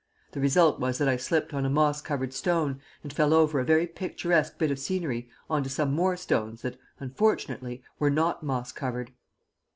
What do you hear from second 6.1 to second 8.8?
stones that, unfortunately, were not moss